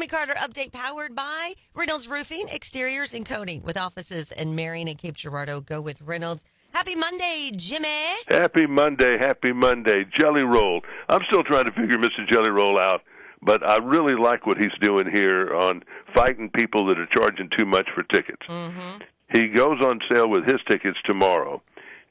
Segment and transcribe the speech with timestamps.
[0.00, 4.96] Jimmy Carter update powered by Reynolds Roofing, Exteriors and Coating with offices in Marion and
[4.96, 5.60] Cape Girardeau.
[5.60, 6.46] Go with Reynolds.
[6.72, 8.14] Happy Monday, Jimmy.
[8.28, 10.06] Happy Monday, happy Monday.
[10.18, 10.80] Jelly Roll.
[11.10, 12.26] I'm still trying to figure Mr.
[12.30, 13.02] Jelly Roll out,
[13.42, 15.82] but I really like what he's doing here on
[16.14, 18.46] fighting people that are charging too much for tickets.
[18.48, 19.02] Mm-hmm.
[19.34, 21.60] He goes on sale with his tickets tomorrow.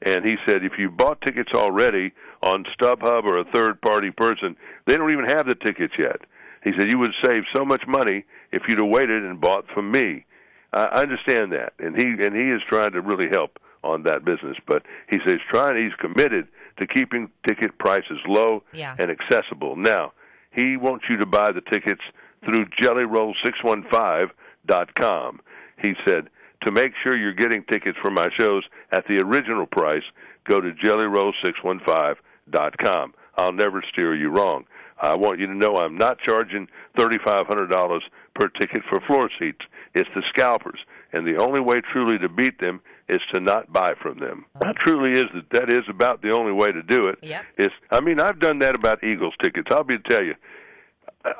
[0.02, 4.56] And he said if you bought tickets already on StubHub or a third party person,
[4.86, 6.20] they don't even have the tickets yet.
[6.62, 9.90] He said you would save so much money if you'd have waited and bought from
[9.90, 10.24] me.
[10.72, 14.56] I understand that, and he and he is trying to really help on that business.
[14.66, 16.46] But he says trying, he's committed
[16.78, 18.94] to keeping ticket prices low Yeah.
[18.98, 19.74] and accessible.
[19.76, 20.12] Now
[20.52, 22.02] he wants you to buy the tickets
[22.44, 25.40] through JellyRoll615.com.
[25.82, 26.28] He said
[26.64, 30.02] to make sure you're getting tickets for my shows at the original price,
[30.46, 33.14] go to JellyRoll615.com.
[33.36, 34.64] I'll never steer you wrong.
[35.00, 38.00] I want you to know I'm not charging $3,500
[38.34, 39.60] per ticket for floor seats.
[39.94, 40.78] It's the scalpers,
[41.12, 44.44] and the only way truly to beat them is to not buy from them.
[44.54, 44.66] Uh-huh.
[44.72, 47.18] That truly is that that is about the only way to do it.
[47.22, 47.44] Yep.
[47.58, 49.66] Is I mean I've done that about Eagles tickets.
[49.72, 50.34] I'll be tell you,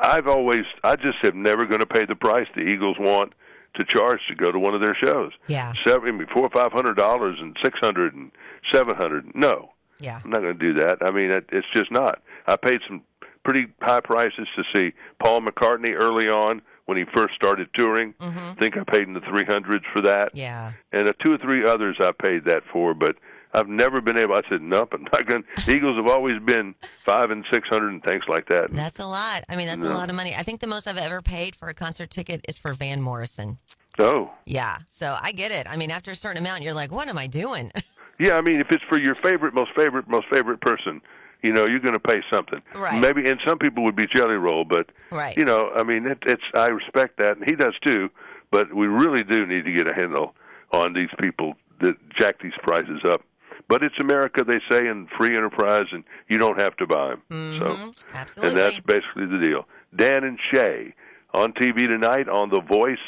[0.03, 3.33] I've always I just have never going to pay the price the Eagles want
[3.75, 5.31] to charge to go to one of their shows.
[5.47, 5.73] Yeah.
[5.87, 8.33] Seven, I mean, four or five hundred dollars and six hundred and
[8.73, 9.31] seven hundred.
[9.37, 10.19] No, Yeah.
[10.25, 10.99] I'm not going to do that.
[11.03, 12.21] I mean, it, it's just not.
[12.49, 13.03] I paid some
[13.45, 18.15] pretty high prices to see Paul McCartney early on when he first started touring.
[18.21, 18.39] Mm-hmm.
[18.39, 20.73] I think I paid in the three hundreds for that, Yeah.
[20.93, 23.17] and uh, two or three others I paid that for, but.
[23.53, 24.37] I've never been able.
[24.37, 25.43] I said, nope, I'm not going.
[25.69, 26.73] Eagles have always been
[27.05, 28.73] five and six hundred and things like that.
[28.73, 29.43] That's a lot.
[29.49, 30.37] I mean, that's a lot of money.
[30.37, 33.59] I think the most I've ever paid for a concert ticket is for Van Morrison.
[33.99, 34.79] Oh, Yeah.
[34.89, 35.67] So I get it.
[35.69, 37.73] I mean, after a certain amount, you're like, what am I doing?
[38.21, 41.01] Yeah, I mean, if it's for your favorite, most favorite, most favorite person,
[41.43, 42.61] you know, you're going to pay something.
[42.75, 43.01] Right.
[43.01, 45.37] Maybe, and some people would be Jelly Roll, but Right.
[45.37, 48.11] you know, I mean, it, it's I respect that, and he does too.
[48.51, 50.35] But we really do need to get a handle
[50.73, 53.23] on these people that jack these prices up.
[53.69, 57.23] But it's America, they say, and free enterprise, and you don't have to buy them.
[57.59, 58.05] So, Mhm.
[58.15, 58.51] Absolutely.
[58.51, 59.69] and that's basically the deal.
[59.95, 60.95] Dan and Shay
[61.33, 62.99] on TV tonight on The Voice.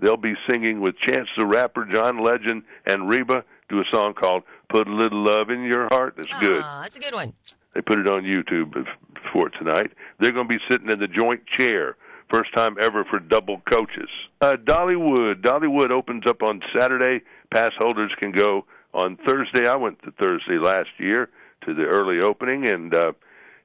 [0.00, 3.44] They'll be singing with Chance the Rapper, John Legend, and Reba.
[3.68, 6.62] Do a song called "Put a Little Love in Your Heart." It's good.
[6.62, 7.34] That's a good one.
[7.74, 8.84] They put it on YouTube
[9.32, 9.92] for tonight.
[10.18, 11.96] They're going to be sitting in the joint chair.
[12.30, 14.08] First time ever for double coaches.
[14.40, 15.42] Uh, Dollywood.
[15.42, 17.24] Dollywood opens up on Saturday.
[17.52, 19.66] Pass holders can go on Thursday.
[19.66, 21.28] I went to Thursday last year
[21.66, 23.12] to the early opening, and uh,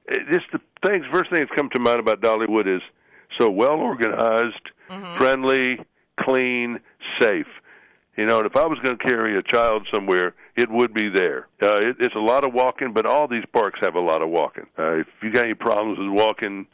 [0.06, 1.04] it, just the things.
[1.12, 2.82] First thing that's come to mind about Dollywood is
[3.38, 4.70] so well organized,
[5.16, 5.78] friendly,
[6.20, 6.80] clean,
[7.20, 7.46] safe.
[8.16, 11.08] You know, and if I was going to carry a child somewhere, it would be
[11.08, 11.48] there.
[11.62, 14.28] Uh, it, it's a lot of walking, but all these parks have a lot of
[14.30, 14.66] walking.
[14.78, 16.66] Uh, if you got any problems with walking,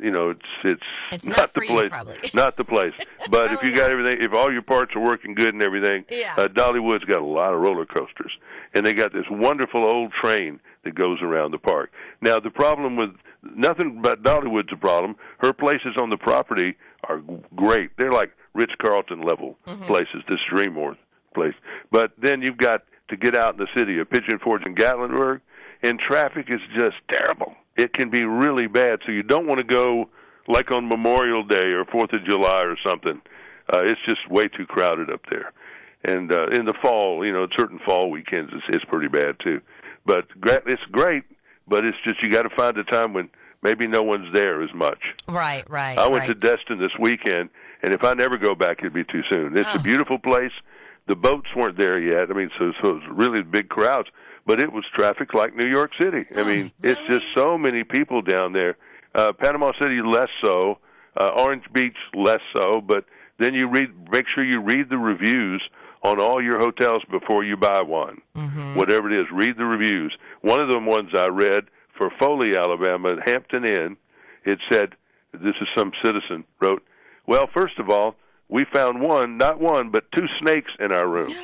[0.00, 0.82] you know, it's it's,
[1.12, 1.88] It's not, not the you, place.
[1.90, 2.16] probably.
[2.34, 2.94] Not the place.
[3.30, 3.90] But if you got not.
[3.92, 6.34] everything, if all your parts are working good and everything, Yeah.
[6.36, 8.32] uh, Dollywood's got a lot of roller coasters,
[8.74, 11.92] and they got this wonderful old train that goes around the park.
[12.20, 13.10] Now, the problem with
[13.54, 15.14] nothing but Dollywood's a problem.
[15.38, 16.74] Her places on the property
[17.08, 17.22] are
[17.54, 17.90] great.
[17.96, 19.56] They're like Ritz Carlton level
[19.86, 20.22] places.
[20.28, 20.96] This Dreamworth
[21.34, 21.54] place,
[21.92, 25.40] but then you've got to get out in the city of Pigeon Forge and Gatlinburg,
[25.82, 27.54] and traffic is just terrible.
[27.76, 29.00] It can be really bad.
[29.06, 30.08] So you don't want to go
[30.48, 33.20] like on Memorial Day or Fourth of July or something.
[33.72, 35.52] Uh, it's just way too crowded up there.
[36.04, 39.60] And uh, in the fall, you know, certain fall weekends, it's, it's pretty bad too.
[40.04, 40.26] But
[40.66, 41.22] it's great,
[41.68, 43.30] but it's just you got to find a time when
[43.62, 44.98] maybe no one's there as much.
[45.28, 45.96] Right, right.
[45.96, 46.28] I went right.
[46.28, 47.50] to Destin this weekend,
[47.82, 49.56] and if I never go back, it'd be too soon.
[49.56, 49.78] It's Oh.
[49.78, 50.52] a beautiful place.
[51.08, 52.30] The boats weren't there yet.
[52.30, 54.08] I mean, so so it was really big crowds,
[54.46, 56.24] but it was traffic like New York City.
[56.36, 58.76] I Oh, mean, it's just so many people down there.
[59.14, 60.78] Uh, Panama City less so,
[61.20, 63.04] uh, Orange Beach less so, but
[63.38, 63.90] then you read.
[64.10, 65.62] Make sure you read the reviews
[66.04, 68.18] on all your hotels before you buy one.
[68.36, 68.74] Mm-hmm.
[68.76, 70.16] Whatever it is, read the reviews.
[70.40, 71.64] One of them ones I read
[71.98, 73.96] for Foley, Alabama, at Hampton Inn,
[74.44, 74.94] it said,
[75.32, 76.82] "This is some citizen wrote."
[77.26, 78.14] Well, first of all,
[78.48, 81.32] we found one, not one, but two snakes in our room.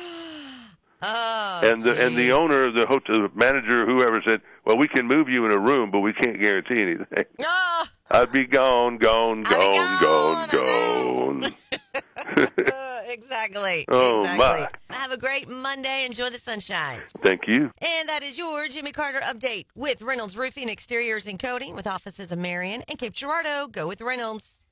[1.01, 5.07] Oh, and the and the owner, of the hotel manager, whoever said, "Well, we can
[5.07, 9.43] move you in a room, but we can't guarantee anything." Ah, I'd be gone, gone,
[9.43, 13.85] gone, gone, gone, uh, exactly.
[13.87, 14.37] Oh, exactly.
[14.89, 14.95] my.
[14.95, 16.05] Have a great Monday.
[16.05, 16.99] Enjoy the sunshine.
[17.21, 17.71] Thank you.
[17.81, 22.31] And that is your Jimmy Carter update with Reynolds Roofing, Exteriors, and Coating with offices
[22.31, 23.67] in Marion and Cape Girardeau.
[23.67, 24.63] Go with Reynolds.